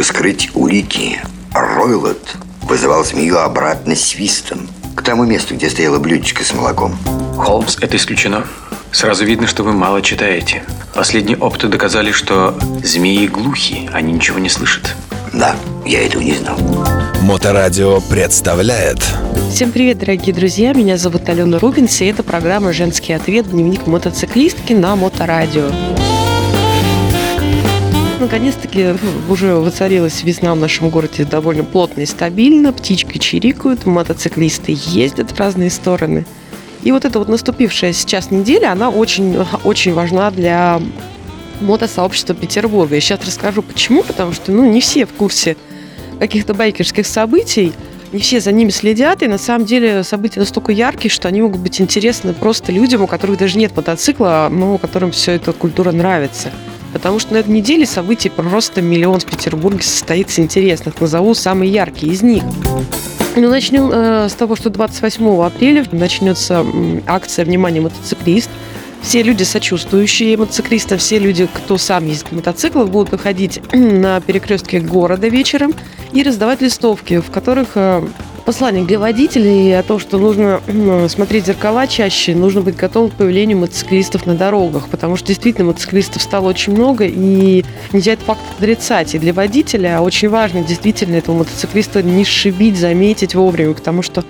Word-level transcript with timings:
Чтобы 0.00 0.14
скрыть 0.14 0.50
улики, 0.54 1.20
Ройлот 1.52 2.36
вызывал 2.62 3.04
змею 3.04 3.38
обратно 3.38 3.94
свистом 3.94 4.66
к 4.96 5.02
тому 5.02 5.26
месту, 5.26 5.54
где 5.54 5.68
стояло 5.68 5.98
блюдечко 5.98 6.42
с 6.42 6.54
молоком. 6.54 6.96
Холмс, 7.36 7.76
это 7.82 7.98
исключено. 7.98 8.46
Сразу 8.92 9.26
видно, 9.26 9.46
что 9.46 9.62
вы 9.62 9.74
мало 9.74 10.00
читаете. 10.00 10.64
Последние 10.94 11.36
опыты 11.36 11.68
доказали, 11.68 12.12
что 12.12 12.58
змеи 12.82 13.26
глухи, 13.26 13.90
они 13.92 14.14
ничего 14.14 14.38
не 14.38 14.48
слышат. 14.48 14.96
Да, 15.34 15.54
я 15.84 16.06
этого 16.06 16.22
не 16.22 16.32
знал. 16.32 16.58
Моторадио 17.20 18.00
представляет 18.00 19.06
Всем 19.52 19.70
привет, 19.70 19.98
дорогие 19.98 20.34
друзья! 20.34 20.72
Меня 20.72 20.96
зовут 20.96 21.28
Алена 21.28 21.58
Рубинс, 21.58 22.00
и 22.00 22.06
это 22.06 22.22
программа 22.22 22.72
«Женский 22.72 23.12
ответ. 23.12 23.50
Дневник 23.50 23.86
мотоциклистки» 23.86 24.72
на 24.72 24.96
Моторадио. 24.96 25.70
Наконец-таки 28.20 28.94
ну, 29.02 29.32
уже 29.32 29.54
воцарилась 29.54 30.22
весна 30.22 30.54
в 30.54 30.58
нашем 30.58 30.90
городе 30.90 31.24
довольно 31.24 31.64
плотно 31.64 32.02
и 32.02 32.06
стабильно. 32.06 32.70
Птички 32.70 33.16
чирикают, 33.16 33.86
мотоциклисты 33.86 34.76
ездят 34.76 35.30
в 35.30 35.38
разные 35.38 35.70
стороны. 35.70 36.26
И 36.82 36.92
вот 36.92 37.06
эта 37.06 37.18
вот 37.18 37.28
наступившая 37.28 37.94
сейчас 37.94 38.30
неделя, 38.30 38.72
она 38.72 38.90
очень, 38.90 39.38
очень 39.64 39.94
важна 39.94 40.30
для 40.30 40.82
мотосообщества 41.62 42.34
Петербурга. 42.34 42.96
Я 42.96 43.00
сейчас 43.00 43.24
расскажу 43.24 43.62
почему, 43.62 44.02
потому 44.02 44.32
что 44.32 44.52
ну, 44.52 44.70
не 44.70 44.82
все 44.82 45.06
в 45.06 45.12
курсе 45.14 45.56
каких-то 46.18 46.52
байкерских 46.52 47.06
событий, 47.06 47.72
не 48.12 48.20
все 48.20 48.40
за 48.40 48.52
ними 48.52 48.68
следят, 48.68 49.22
и 49.22 49.28
на 49.28 49.38
самом 49.38 49.64
деле 49.64 50.04
события 50.04 50.40
настолько 50.40 50.72
яркие, 50.72 51.10
что 51.10 51.28
они 51.28 51.40
могут 51.40 51.60
быть 51.60 51.80
интересны 51.80 52.34
просто 52.34 52.70
людям, 52.70 53.02
у 53.02 53.06
которых 53.06 53.38
даже 53.38 53.56
нет 53.56 53.74
мотоцикла, 53.74 54.48
но 54.50 54.76
которым 54.76 55.10
все 55.10 55.32
эта 55.32 55.54
культура 55.54 55.90
нравится. 55.92 56.50
Потому 56.92 57.18
что 57.18 57.34
на 57.34 57.38
этой 57.38 57.50
неделе 57.50 57.86
событий 57.86 58.28
просто 58.28 58.82
миллион 58.82 59.20
в 59.20 59.24
Петербурге 59.24 59.82
состоится 59.82 60.42
интересных. 60.42 61.00
Назову 61.00 61.34
самые 61.34 61.72
яркие 61.72 62.12
из 62.12 62.22
них. 62.22 62.42
Ну, 63.36 63.48
начнем 63.48 63.90
э, 63.92 64.28
с 64.28 64.32
того, 64.32 64.56
что 64.56 64.70
28 64.70 65.42
апреля 65.42 65.86
начнется 65.92 66.66
акция 67.06 67.44
«Внимание, 67.44 67.80
мотоциклист». 67.80 68.50
Все 69.02 69.22
люди, 69.22 69.44
сочувствующие 69.44 70.36
мотоциклистам, 70.36 70.98
все 70.98 71.18
люди, 71.18 71.48
кто 71.52 71.78
сам 71.78 72.06
ездит 72.06 72.32
на 72.32 72.38
мотоциклах, 72.38 72.88
будут 72.88 73.12
выходить 73.12 73.60
на 73.72 74.20
перекрестке 74.20 74.80
города 74.80 75.28
вечером 75.28 75.74
и 76.12 76.22
раздавать 76.22 76.60
листовки, 76.60 77.20
в 77.20 77.30
которых 77.30 77.68
э, 77.76 78.02
послание 78.50 78.84
для 78.84 78.98
водителей 78.98 79.78
о 79.78 79.84
том, 79.84 80.00
что 80.00 80.18
нужно 80.18 80.60
смотреть 81.08 81.46
зеркала 81.46 81.86
чаще, 81.86 82.34
нужно 82.34 82.62
быть 82.62 82.74
готовым 82.74 83.08
к 83.10 83.14
появлению 83.14 83.58
мотоциклистов 83.58 84.26
на 84.26 84.34
дорогах, 84.34 84.88
потому 84.88 85.14
что 85.14 85.28
действительно 85.28 85.68
мотоциклистов 85.68 86.20
стало 86.20 86.48
очень 86.48 86.72
много, 86.72 87.04
и 87.06 87.64
нельзя 87.92 88.14
этот 88.14 88.24
факт 88.24 88.40
отрицать. 88.58 89.14
И 89.14 89.20
для 89.20 89.32
водителя 89.32 90.00
очень 90.00 90.28
важно 90.28 90.64
действительно 90.64 91.14
этого 91.14 91.36
мотоциклиста 91.36 92.02
не 92.02 92.24
шибить, 92.24 92.76
заметить 92.76 93.36
вовремя, 93.36 93.72
потому 93.72 94.02
что 94.02 94.24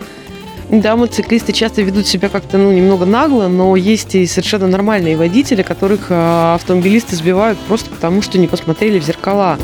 да, 0.69 0.97
мотоциклисты 0.97 1.55
часто 1.55 1.81
ведут 1.81 2.07
себя 2.07 2.29
как-то 2.29 2.59
ну, 2.59 2.73
немного 2.73 3.07
нагло, 3.07 3.49
но 3.49 3.75
есть 3.75 4.15
и 4.17 4.27
совершенно 4.27 4.67
нормальные 4.67 5.17
водители, 5.17 5.63
которых 5.63 6.09
а, 6.11 6.57
автомобилисты 6.57 7.17
сбивают 7.17 7.59
просто 7.61 7.89
потому, 7.89 8.21
что 8.21 8.37
не 8.37 8.49
посмотрели 8.49 8.99
в 8.99 9.03
зеркала. 9.03 9.57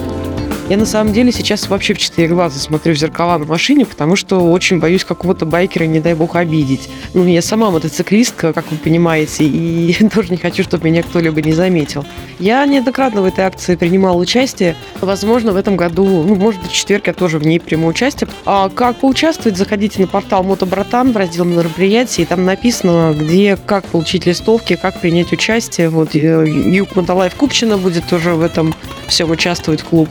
Я 0.68 0.76
на 0.76 0.84
самом 0.84 1.12
деле 1.12 1.30
сейчас 1.30 1.68
вообще 1.68 1.94
в 1.94 1.98
четыре 1.98 2.26
глаза 2.26 2.58
смотрю 2.58 2.92
в 2.92 2.96
зеркала 2.96 3.38
на 3.38 3.44
машине, 3.44 3.86
потому 3.86 4.16
что 4.16 4.50
очень 4.50 4.80
боюсь 4.80 5.04
какого-то 5.04 5.46
байкера, 5.46 5.84
не 5.84 6.00
дай 6.00 6.14
бог, 6.14 6.34
обидеть. 6.34 6.88
Ну, 7.14 7.24
я 7.24 7.40
сама 7.40 7.70
мотоциклистка, 7.70 8.52
как 8.52 8.72
вы 8.72 8.76
понимаете, 8.76 9.44
и 9.44 9.94
тоже 10.14 10.30
не 10.30 10.38
хочу, 10.38 10.64
чтобы 10.64 10.90
меня 10.90 11.04
кто-либо 11.04 11.40
не 11.40 11.52
заметил. 11.52 12.04
Я 12.40 12.66
неоднократно 12.66 13.22
в 13.22 13.26
этой 13.26 13.44
акции 13.44 13.76
принимала 13.76 14.16
участие. 14.16 14.74
Возможно, 15.00 15.52
в 15.52 15.56
этом 15.56 15.76
году, 15.76 16.04
ну, 16.04 16.34
может 16.34 16.60
быть, 16.60 16.72
в 16.72 16.74
четверг 16.74 17.06
я 17.06 17.12
тоже 17.12 17.38
в 17.38 17.46
ней 17.46 17.60
приму 17.60 17.86
участие. 17.86 18.28
А 18.44 18.68
как 18.68 18.96
поучаствовать, 18.96 19.56
заходите 19.56 20.00
на 20.00 20.08
портал 20.08 20.42
Мотобратан 20.42 21.12
в 21.12 21.16
раздел 21.16 21.44
мероприятий, 21.44 22.22
и 22.22 22.24
там 22.24 22.44
написано, 22.44 23.14
где, 23.16 23.56
как 23.56 23.84
получить 23.84 24.26
листовки, 24.26 24.74
как 24.74 25.00
принять 25.00 25.32
участие. 25.32 25.90
Вот 25.90 26.16
э, 26.16 26.44
Юг 26.48 26.96
Мотолайф 26.96 27.36
Купчина 27.36 27.78
будет 27.78 28.08
тоже 28.08 28.34
в 28.34 28.42
этом 28.42 28.74
всем 29.06 29.30
участвовать 29.30 29.82
клуб. 29.84 30.08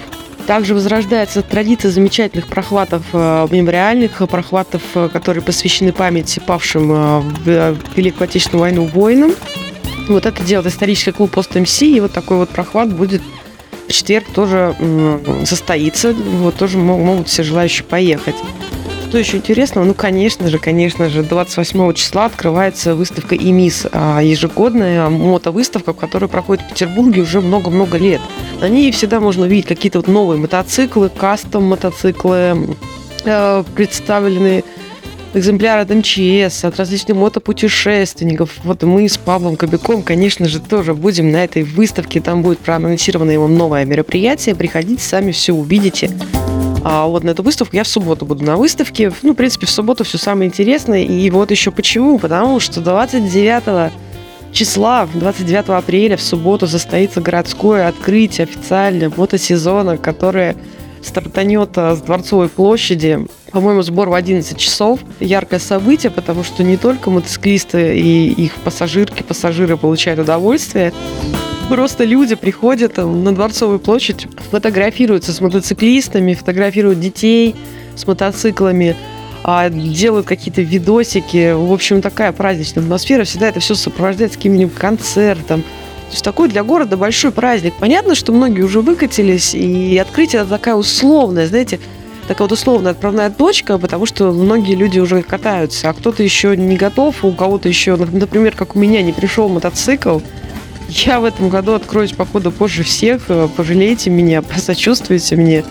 Также 0.48 0.76
возрождается 0.76 1.42
традиция 1.42 1.90
замечательных 1.90 2.48
прохватов 2.48 3.02
э, 3.14 3.48
мемориальных, 3.50 4.22
э, 4.22 4.28
прохватов, 4.28 4.84
э, 4.94 5.10
которые 5.12 5.44
посвящены 5.44 5.92
памяти 5.92 6.40
павшим 6.40 7.24
в 7.32 7.78
Великую 7.96 8.26
Отечественную 8.26 8.62
войну 8.62 8.86
воинам. 8.86 9.32
Вот 10.08 10.28
это 10.28 10.44
делает 10.44 10.72
исторический 10.72 11.12
клуб 11.12 11.32
Пост 11.32 11.56
МС, 11.56 11.82
и 11.82 12.00
вот 12.00 12.12
такой 12.12 12.38
вот 12.38 12.50
прохват 12.50 12.94
будет 12.94 13.24
в 13.88 13.92
четверг 13.92 14.26
тоже 14.34 14.76
состоится. 15.46 16.14
Вот 16.14 16.56
тоже 16.56 16.78
могут 16.78 17.28
все 17.28 17.42
желающие 17.42 17.84
поехать. 17.84 18.36
Что 19.08 19.20
еще 19.20 19.38
интересного? 19.38 19.86
Ну, 19.86 19.94
конечно 19.94 20.50
же, 20.50 20.58
конечно 20.58 21.10
же, 21.10 21.24
28 21.24 21.94
числа 21.94 22.26
открывается 22.26 22.96
выставка 22.96 23.36
ИМИС, 23.36 23.88
а, 23.92 24.20
ежегодная 24.22 25.10
мотовыставка, 25.10 25.94
которая 25.94 26.28
проходит 26.28 26.66
в 26.66 26.70
Петербурге 26.70 27.22
уже 27.22 27.40
много-много 27.40 27.98
лет. 27.98 28.20
На 28.60 28.68
ней 28.68 28.92
всегда 28.92 29.20
можно 29.20 29.46
увидеть 29.46 29.68
какие-то 29.68 30.00
вот 30.00 30.08
новые 30.08 30.40
мотоциклы, 30.40 31.10
кастом 31.10 31.64
мотоциклы, 31.66 32.76
э, 33.26 33.64
представлены 33.76 34.64
экземпляры 35.36 35.82
от 35.82 35.90
МЧС, 35.92 36.66
от 36.66 36.78
различных 36.78 37.16
мотопутешественников. 37.18 38.52
Вот 38.64 38.84
мы 38.84 39.08
с 39.08 39.18
Павлом 39.18 39.56
Кобяком, 39.56 40.02
конечно 40.02 40.48
же, 40.48 40.60
тоже 40.60 40.94
будем 40.94 41.32
на 41.32 41.44
этой 41.44 41.64
выставке. 41.64 42.22
Там 42.22 42.42
будет 42.42 42.60
проанонсировано 42.60 43.32
его 43.32 43.48
новое 43.48 43.86
мероприятие. 43.86 44.56
Приходите, 44.56 45.04
сами 45.04 45.32
все 45.32 45.54
увидите. 45.54 46.10
А 46.88 47.08
вот 47.08 47.24
на 47.24 47.32
эту 47.32 47.42
выставку 47.42 47.76
я 47.76 47.84
в 47.84 47.88
субботу 47.88 48.28
буду 48.28 48.46
на 48.46 48.58
выставке. 48.58 49.12
Ну, 49.24 49.34
в 49.34 49.36
принципе, 49.36 49.66
в 49.66 49.72
субботу 49.72 50.04
все 50.04 50.20
самое 50.20 50.48
интересное. 50.48 51.02
И 51.02 51.32
вот 51.32 51.50
еще 51.50 51.72
почему. 51.72 52.20
Потому 52.20 52.60
что 52.60 52.80
29 52.80 53.92
числа, 54.52 55.10
29 55.12 55.70
апреля 55.70 56.16
в 56.16 56.22
субботу 56.22 56.68
состоится 56.68 57.22
городское 57.22 57.88
открытие 57.88 58.44
официально 58.44 59.12
мотосезона, 59.18 59.98
которое 59.98 60.56
стартанет 61.02 61.76
а, 61.76 61.96
с 61.96 62.02
Дворцовой 62.04 62.50
площади. 62.50 63.26
По-моему, 63.52 63.82
сбор 63.82 64.10
в 64.10 64.14
11 64.14 64.56
часов. 64.56 65.00
Яркое 65.20 65.60
событие, 65.60 66.12
потому 66.12 66.44
что 66.44 66.64
не 66.64 66.78
только 66.78 67.10
мотоциклисты 67.10 67.98
и 67.98 68.30
их 68.32 68.54
пассажирки, 68.58 69.24
пассажиры 69.24 69.76
получают 69.76 70.20
удовольствие, 70.20 70.94
Просто 71.70 72.04
люди 72.04 72.36
приходят 72.36 72.98
на 72.98 73.34
Дворцовую 73.34 73.80
площадь, 73.80 74.28
фотографируются 74.52 75.34
с 75.34 75.42
мотоциклистами, 75.42 76.36
фотографируют 76.36 77.00
детей 77.00 77.56
с 77.96 78.06
мотоциклами, 78.06 78.96
а, 79.44 79.70
делают 79.70 80.28
какие-то 80.28 80.62
видосики. 80.62 81.54
В 81.54 81.74
общем, 81.74 82.04
такая 82.04 82.32
праздничная 82.34 82.84
атмосфера. 82.84 83.24
Всегда 83.24 83.48
это 83.50 83.60
все 83.60 83.74
сопровождается 83.74 84.38
каким-нибудь 84.38 84.76
концертом. 84.76 85.64
То 85.64 86.12
есть 86.12 86.24
такой 86.24 86.50
для 86.50 86.64
города 86.64 86.98
большой 86.98 87.32
праздник. 87.32 87.74
Понятно, 87.80 88.14
что 88.14 88.32
многие 88.32 88.62
уже 88.62 88.82
выкатились, 88.82 89.56
и 89.56 89.98
открытие 89.98 90.44
это 90.44 90.52
такая 90.52 90.76
условная, 90.76 91.48
знаете, 91.48 91.80
такая 92.28 92.48
вот 92.48 92.52
условная 92.52 92.92
отправная 92.92 93.32
точка, 93.32 93.80
потому 93.80 94.06
что 94.06 94.32
многие 94.32 94.76
люди 94.76 95.00
уже 95.00 95.24
катаются, 95.24 95.90
а 95.90 95.94
кто-то 95.94 96.22
еще 96.22 96.56
не 96.56 96.78
готов, 96.78 97.26
у 97.26 97.32
кого-то 97.32 97.68
еще, 97.68 97.96
например, 97.96 98.56
как 98.56 98.76
у 98.76 98.80
меня, 98.80 99.02
не 99.02 99.14
пришел 99.14 99.50
мотоцикл, 99.50 100.20
я 100.90 101.20
в 101.20 101.26
этом 101.26 101.50
году 101.50 101.74
откроюсь, 101.74 102.12
походу, 102.12 102.52
позже 102.52 102.84
всех. 102.84 103.24
Э, 103.30 103.48
пожалейте 103.56 104.10
меня, 104.10 104.42
посочувствуйте 104.42 105.36
мне. 105.36 105.64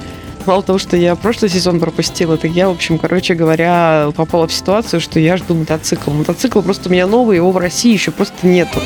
Мало 0.47 0.63
того, 0.63 0.79
что 0.79 0.97
я 0.97 1.17
прошлый 1.17 1.51
сезон 1.51 1.81
пропустила, 1.81 2.37
так 2.37 2.51
я, 2.51 2.69
в 2.69 2.73
общем, 2.73 2.99
короче 2.99 3.35
говоря, 3.35 4.11
попала 4.15 4.47
в 4.47 4.53
ситуацию, 4.53 5.01
что 5.01 5.19
я 5.19 5.39
жду 5.39 5.55
мотоцикл. 5.55 6.11
Мотоцикл 6.11 6.61
просто 6.61 6.91
у 6.91 6.93
меня 6.93 7.07
новый, 7.07 7.37
его 7.37 7.51
в 7.51 7.57
России 7.57 7.93
еще 7.93 8.11
просто 8.11 8.47
нету. 8.47 8.79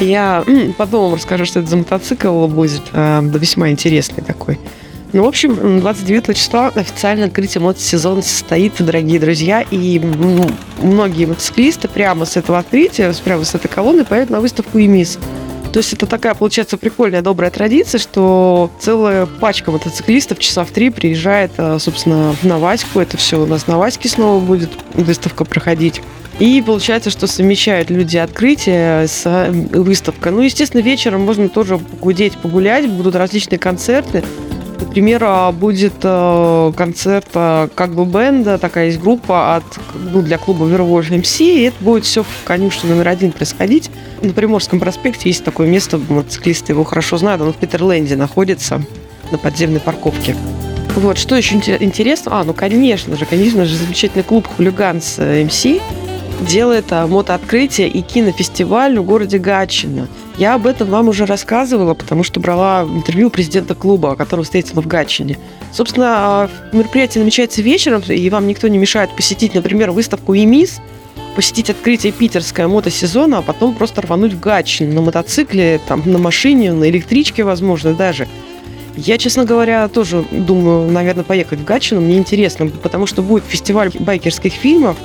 Я 0.00 0.44
потом 0.76 1.04
вам 1.04 1.14
расскажу, 1.14 1.44
что 1.44 1.60
это 1.60 1.70
за 1.70 1.76
мотоцикл 1.76 2.46
будет. 2.48 2.82
Э, 2.92 3.20
весьма 3.22 3.70
интересный 3.70 4.24
такой. 4.24 4.58
Ну, 5.12 5.22
в 5.22 5.28
общем, 5.28 5.78
29 5.78 6.36
числа 6.36 6.72
официальное 6.74 7.28
открытие 7.28 7.62
мотосезона 7.62 8.20
состоится, 8.20 8.82
дорогие 8.82 9.20
друзья, 9.20 9.64
и 9.70 10.00
многие 10.82 11.26
мотоциклисты 11.26 11.86
прямо 11.86 12.24
с 12.24 12.36
этого 12.36 12.58
открытия, 12.58 13.14
прямо 13.22 13.44
с 13.44 13.54
этой 13.54 13.68
колонны 13.68 14.04
поедут 14.04 14.30
на 14.30 14.40
выставку 14.40 14.76
ИМИС. 14.80 15.20
То 15.74 15.78
есть 15.78 15.92
это 15.92 16.06
такая, 16.06 16.34
получается, 16.34 16.76
прикольная, 16.76 17.20
добрая 17.20 17.50
традиция, 17.50 17.98
что 17.98 18.70
целая 18.78 19.26
пачка 19.26 19.72
мотоциклистов 19.72 20.38
часа 20.38 20.64
в 20.64 20.70
три 20.70 20.88
приезжает, 20.88 21.50
а, 21.58 21.80
собственно, 21.80 22.36
на 22.44 22.60
Ваську. 22.60 23.00
Это 23.00 23.16
все 23.16 23.42
у 23.42 23.46
нас 23.46 23.66
на 23.66 23.76
Ваське 23.76 24.08
снова 24.08 24.38
будет 24.38 24.70
выставка 24.92 25.44
проходить. 25.44 26.00
И 26.38 26.62
получается, 26.64 27.10
что 27.10 27.26
совмещают 27.26 27.90
люди 27.90 28.16
открытие 28.16 29.08
с 29.08 29.22
а, 29.24 29.50
выставкой. 29.50 30.30
Ну, 30.30 30.42
естественно, 30.42 30.80
вечером 30.80 31.22
можно 31.22 31.48
тоже 31.48 31.78
погудеть, 31.78 32.36
погулять, 32.38 32.88
будут 32.88 33.16
различные 33.16 33.58
концерты. 33.58 34.22
Например, 34.84 35.52
будет 35.52 35.94
э, 36.02 36.72
концерт 36.76 37.28
э, 37.34 37.68
как 37.74 37.94
бы 37.94 38.04
бенда, 38.04 38.58
такая 38.58 38.86
есть 38.86 39.00
группа 39.00 39.56
от, 39.56 39.64
ну, 40.12 40.20
для 40.20 40.36
клуба 40.36 40.66
Вервольф 40.66 41.10
МС, 41.10 41.40
и 41.40 41.62
это 41.62 41.82
будет 41.82 42.04
все 42.04 42.22
в 42.22 42.28
конюшне 42.44 42.90
номер 42.90 43.08
один 43.08 43.32
происходить. 43.32 43.90
На 44.20 44.32
Приморском 44.32 44.78
проспекте 44.80 45.30
есть 45.30 45.42
такое 45.42 45.68
место, 45.68 45.98
мотоциклисты 45.98 46.72
его 46.72 46.84
хорошо 46.84 47.16
знают, 47.16 47.40
оно 47.40 47.52
в 47.52 47.56
Питерленде 47.56 48.14
находится, 48.14 48.82
на 49.32 49.38
подземной 49.38 49.80
парковке. 49.80 50.36
Вот, 50.96 51.18
что 51.18 51.34
еще 51.34 51.56
интересно? 51.56 52.40
А, 52.40 52.44
ну, 52.44 52.52
конечно 52.52 53.16
же, 53.16 53.24
конечно 53.24 53.64
же, 53.64 53.76
замечательный 53.76 54.22
клуб 54.22 54.46
«Хулиганс 54.46 55.18
МС» 55.18 55.66
делает 56.40 56.86
а, 56.90 57.06
мотооткрытие 57.06 57.88
и 57.88 58.02
кинофестиваль 58.02 58.98
в 58.98 59.04
городе 59.04 59.38
Гатчино. 59.38 60.08
Я 60.36 60.54
об 60.54 60.66
этом 60.66 60.88
вам 60.88 61.08
уже 61.08 61.26
рассказывала, 61.26 61.94
потому 61.94 62.24
что 62.24 62.40
брала 62.40 62.82
интервью 62.82 63.30
президента 63.30 63.74
клуба, 63.74 64.16
которого 64.16 64.44
встретила 64.44 64.80
в 64.82 64.86
Гатчине. 64.86 65.38
Собственно, 65.72 66.06
а, 66.08 66.50
мероприятие 66.72 67.22
намечается 67.22 67.62
вечером, 67.62 68.02
и 68.06 68.30
вам 68.30 68.46
никто 68.46 68.68
не 68.68 68.78
мешает 68.78 69.10
посетить, 69.14 69.54
например, 69.54 69.90
выставку 69.90 70.34
«ЕМИС», 70.34 70.80
посетить 71.34 71.70
открытие 71.70 72.12
питерское 72.12 72.68
мотосезона, 72.68 73.38
а 73.38 73.42
потом 73.42 73.74
просто 73.74 74.02
рвануть 74.02 74.34
в 74.34 74.40
Гатчин 74.40 74.94
на 74.94 75.00
мотоцикле, 75.00 75.80
там, 75.86 76.02
на 76.04 76.18
машине, 76.18 76.72
на 76.72 76.88
электричке, 76.88 77.44
возможно, 77.44 77.92
даже. 77.94 78.28
Я, 78.96 79.18
честно 79.18 79.44
говоря, 79.44 79.88
тоже 79.88 80.24
думаю, 80.30 80.88
наверное, 80.90 81.24
поехать 81.24 81.58
в 81.58 81.64
Гатчину. 81.64 82.00
Мне 82.00 82.16
интересно, 82.16 82.68
потому 82.68 83.06
что 83.06 83.22
будет 83.22 83.44
фестиваль 83.44 83.90
байкерских 83.98 84.52
фильмов, 84.52 84.96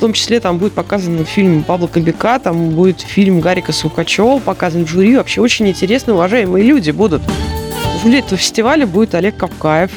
в 0.00 0.02
том 0.02 0.14
числе 0.14 0.40
там 0.40 0.56
будет 0.56 0.72
показан 0.72 1.26
фильм 1.26 1.62
Павла 1.62 1.86
Кобяка, 1.86 2.38
там 2.38 2.70
будет 2.70 3.02
фильм 3.02 3.40
Гарика 3.40 3.70
Сукачева 3.70 4.38
показан 4.38 4.86
в 4.86 4.88
жюри. 4.88 5.14
Вообще 5.14 5.42
очень 5.42 5.68
интересно, 5.68 6.14
уважаемые 6.14 6.64
люди 6.64 6.90
будут. 6.90 7.20
Жюри 8.02 8.20
этого 8.20 8.38
фестиваля 8.38 8.86
будет 8.86 9.14
Олег 9.14 9.36
Капкаев, 9.36 9.90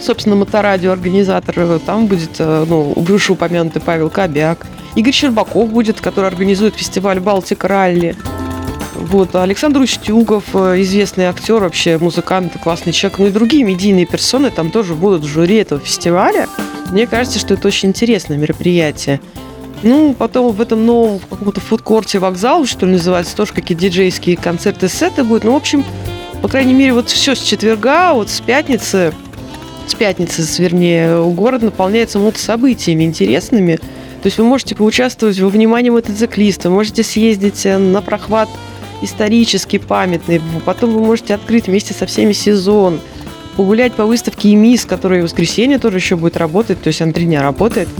собственно, 0.00 0.34
моторадио 0.34 0.90
организатор. 0.90 1.78
Там 1.86 2.08
будет, 2.08 2.40
э, 2.40 2.64
ну, 2.68 2.92
вышеупомянутый 2.96 3.80
Павел 3.80 4.10
Кобяк. 4.10 4.66
Игорь 4.96 5.12
Щербаков 5.12 5.70
будет, 5.70 6.00
который 6.00 6.26
организует 6.26 6.74
фестиваль 6.74 7.20
«Балтика 7.20 7.68
Ралли». 7.68 8.16
Вот, 8.96 9.36
Александр 9.36 9.78
Устюгов, 9.82 10.42
э, 10.54 10.82
известный 10.82 11.26
актер, 11.26 11.60
вообще 11.60 11.98
музыкант, 11.98 12.54
классный 12.60 12.92
человек, 12.92 13.20
ну 13.20 13.26
и 13.28 13.30
другие 13.30 13.62
медийные 13.62 14.06
персоны 14.06 14.50
там 14.50 14.72
тоже 14.72 14.96
будут 14.96 15.22
в 15.22 15.28
жюри 15.28 15.54
этого 15.58 15.80
фестиваля. 15.80 16.48
Мне 16.90 17.06
кажется, 17.06 17.38
что 17.38 17.54
это 17.54 17.68
очень 17.68 17.90
интересное 17.90 18.36
мероприятие. 18.36 19.20
Ну, 19.82 20.14
потом 20.14 20.52
в 20.52 20.60
этом 20.60 20.84
новом 20.84 21.20
каком-то 21.20 21.60
фудкорте 21.60 22.18
вокзал, 22.18 22.66
что 22.66 22.84
ли, 22.84 22.92
называется, 22.92 23.34
тоже 23.34 23.52
какие-то 23.52 23.82
диджейские 23.82 24.36
концерты, 24.36 24.88
сеты 24.88 25.24
будут. 25.24 25.44
Ну, 25.44 25.52
в 25.52 25.56
общем, 25.56 25.84
по 26.42 26.48
крайней 26.48 26.74
мере, 26.74 26.92
вот 26.92 27.08
все 27.08 27.34
с 27.34 27.40
четверга, 27.40 28.12
вот 28.12 28.28
с 28.28 28.40
пятницы, 28.40 29.14
с 29.86 29.94
пятницы, 29.94 30.42
вернее, 30.60 31.22
город 31.32 31.62
наполняется 31.62 32.18
мотособытиями 32.18 33.04
интересными. 33.04 33.76
То 33.76 34.26
есть 34.26 34.36
вы 34.36 34.44
можете 34.44 34.74
поучаствовать 34.74 35.38
во 35.40 35.48
внимании 35.48 35.90
мотоциклиста, 35.90 36.68
можете 36.68 37.02
съездить 37.02 37.64
э, 37.64 37.78
на 37.78 38.02
прохват 38.02 38.50
исторический, 39.00 39.78
памятный. 39.78 40.42
Потом 40.66 40.90
вы 40.90 41.00
можете 41.00 41.34
открыть 41.34 41.68
вместе 41.68 41.94
со 41.94 42.04
всеми 42.04 42.32
сезон, 42.32 43.00
погулять 43.60 43.92
по 43.92 44.06
выставке 44.06 44.54
ИМИС, 44.54 44.86
которая 44.86 45.20
в 45.20 45.24
воскресенье 45.24 45.78
тоже 45.78 45.98
еще 45.98 46.16
будет 46.16 46.38
работать, 46.38 46.80
то 46.80 46.86
есть 46.86 47.02
она 47.02 47.12
три 47.12 47.26
дня 47.26 47.42
работает. 47.42 47.90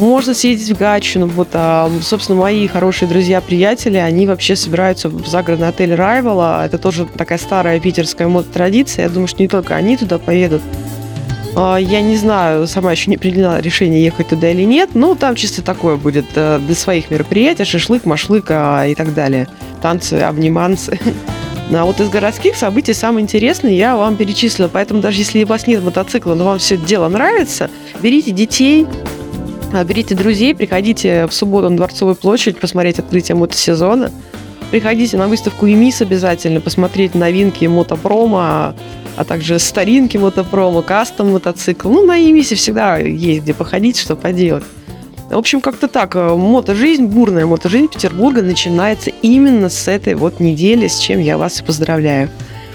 Можно 0.00 0.32
съездить 0.32 0.74
в 0.74 0.78
Гатчину. 0.78 1.26
Вот, 1.26 1.48
а, 1.52 1.90
собственно, 2.00 2.40
мои 2.40 2.66
хорошие 2.66 3.06
друзья-приятели, 3.06 3.98
они 3.98 4.26
вообще 4.26 4.56
собираются 4.56 5.10
в 5.10 5.26
загородный 5.26 5.68
отель 5.68 5.94
Райвела. 5.94 6.64
Это 6.64 6.78
тоже 6.78 7.04
такая 7.14 7.36
старая 7.36 7.78
питерская 7.78 8.26
мод-традиция. 8.26 9.02
Я 9.04 9.10
думаю, 9.10 9.28
что 9.28 9.42
не 9.42 9.48
только 9.48 9.74
они 9.76 9.98
туда 9.98 10.18
поедут. 10.18 10.62
А, 11.54 11.76
я 11.76 12.00
не 12.00 12.16
знаю, 12.16 12.66
сама 12.66 12.92
еще 12.92 13.10
не 13.10 13.18
приняла 13.18 13.60
решение, 13.60 14.02
ехать 14.02 14.28
туда 14.28 14.50
или 14.50 14.62
нет, 14.62 14.94
но 14.94 15.14
там 15.14 15.34
чисто 15.34 15.60
такое 15.60 15.96
будет 15.96 16.24
э, 16.36 16.58
для 16.58 16.74
своих 16.74 17.10
мероприятий, 17.10 17.64
шашлык, 17.64 18.06
машлык 18.06 18.46
а, 18.48 18.86
и 18.86 18.94
так 18.94 19.12
далее. 19.12 19.46
Танцы, 19.82 20.14
обниманцы. 20.14 20.98
А 21.72 21.84
вот 21.84 22.00
из 22.00 22.08
городских 22.08 22.56
событий 22.56 22.94
самое 22.94 23.24
интересное 23.24 23.72
я 23.72 23.96
вам 23.96 24.16
перечислила. 24.16 24.68
Поэтому 24.68 25.00
даже 25.00 25.18
если 25.18 25.42
у 25.42 25.46
вас 25.46 25.66
нет 25.66 25.82
мотоцикла, 25.82 26.34
но 26.34 26.44
вам 26.44 26.58
все 26.58 26.76
это 26.76 26.86
дело 26.86 27.08
нравится, 27.08 27.70
берите 28.00 28.30
детей, 28.30 28.86
а, 29.72 29.84
берите 29.84 30.14
друзей, 30.14 30.54
приходите 30.54 31.26
в 31.26 31.32
субботу 31.32 31.68
на 31.68 31.76
Дворцовую 31.76 32.14
площадь 32.14 32.58
посмотреть 32.58 32.98
открытие 32.98 33.36
мотосезона. 33.36 34.12
Приходите 34.70 35.16
на 35.16 35.28
выставку 35.28 35.66
ЕМИС 35.66 36.02
обязательно, 36.02 36.60
посмотреть 36.60 37.14
новинки 37.14 37.64
мотопрома, 37.66 38.74
а 39.16 39.24
также 39.24 39.58
старинки 39.58 40.16
мотопрома, 40.16 40.82
кастом 40.82 41.32
мотоцикл. 41.32 41.88
Ну, 41.88 42.04
на 42.04 42.16
ЕМИСе 42.16 42.54
всегда 42.54 42.98
есть 42.98 43.42
где 43.42 43.54
походить, 43.54 43.98
что 43.98 44.16
поделать. 44.16 44.64
В 45.30 45.36
общем, 45.36 45.60
как-то 45.60 45.88
так. 45.88 46.14
Э, 46.16 46.34
мотожизнь, 46.34 47.06
бурная 47.06 47.46
мотожизнь 47.46 47.88
Петербурга 47.88 48.42
начинается 48.42 49.10
именно 49.22 49.68
с 49.68 49.88
этой 49.88 50.14
вот 50.14 50.40
недели, 50.40 50.86
с 50.86 50.98
чем 50.98 51.20
я 51.20 51.36
вас 51.38 51.60
и 51.60 51.64
поздравляю. 51.64 52.30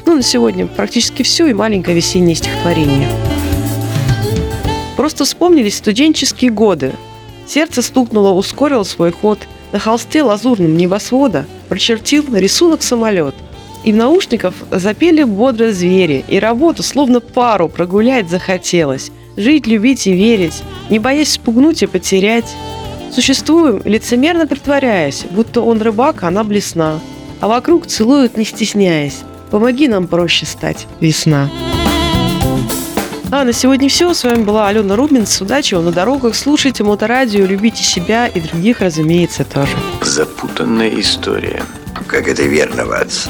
Ну, 0.05 0.15
на 0.15 0.21
сегодня 0.21 0.67
практически 0.67 1.23
все 1.23 1.47
и 1.47 1.53
маленькое 1.53 1.95
весеннее 1.95 2.35
стихотворение. 2.35 3.09
Просто 4.97 5.25
вспомнились 5.25 5.77
студенческие 5.77 6.51
годы. 6.51 6.93
Сердце 7.47 7.81
стукнуло, 7.81 8.31
ускорил 8.31 8.85
свой 8.85 9.11
ход. 9.11 9.39
На 9.71 9.79
холсте 9.79 10.21
лазурным 10.21 10.75
небосвода 10.75 11.45
прочертил 11.69 12.25
рисунок 12.35 12.83
самолет– 12.83 13.35
и 13.83 13.91
в 13.91 13.95
наушников 13.95 14.53
запели 14.69 15.23
бодро 15.23 15.71
звери, 15.71 16.23
и 16.27 16.39
работу 16.39 16.83
словно 16.83 17.19
пару 17.19 17.67
прогулять 17.67 18.29
захотелось. 18.29 19.11
Жить, 19.37 19.67
любить 19.67 20.07
и 20.07 20.13
верить, 20.13 20.63
не 20.89 20.99
боясь 20.99 21.33
спугнуть 21.33 21.83
и 21.83 21.87
потерять. 21.87 22.55
Существуем, 23.13 23.81
лицемерно 23.85 24.47
притворяясь, 24.47 25.25
будто 25.29 25.61
он 25.61 25.81
рыбак, 25.81 26.23
а 26.23 26.27
она 26.27 26.43
блесна. 26.43 26.99
А 27.39 27.47
вокруг 27.47 27.87
целуют, 27.87 28.37
не 28.37 28.45
стесняясь. 28.45 29.19
Помоги 29.49 29.87
нам 29.87 30.07
проще 30.07 30.45
стать, 30.45 30.87
весна. 30.99 31.49
А 33.33 33.45
на 33.45 33.53
сегодня 33.53 33.87
все. 33.87 34.13
С 34.13 34.25
вами 34.25 34.43
была 34.43 34.67
Алена 34.67 34.95
Рубинс. 34.97 35.41
Удачи 35.41 35.73
вам 35.73 35.85
на 35.85 35.91
дорогах. 35.91 36.35
Слушайте 36.35 36.83
моторадио, 36.83 37.45
любите 37.45 37.81
себя 37.81 38.27
и 38.27 38.41
других, 38.41 38.81
разумеется, 38.81 39.45
тоже. 39.45 39.71
Запутанная 40.01 40.89
история. 40.99 41.63
Как 42.07 42.27
это 42.27 42.43
верно, 42.43 42.85
Ватс. 42.85 43.27